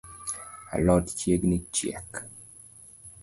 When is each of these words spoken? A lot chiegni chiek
A 0.69 0.77
lot 0.83 1.05
chiegni 1.19 1.57
chiek 1.73 2.09